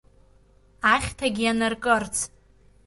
[0.93, 2.15] Ахьҭагь ианаркырц…